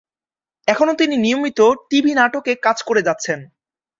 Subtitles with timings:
[0.67, 3.39] এখনো তিনি নিয়মিত টিভি নাটকে কাজ করে যাচ্ছেন।